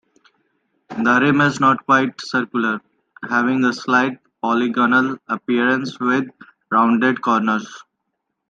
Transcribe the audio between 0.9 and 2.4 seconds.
The rim is not quite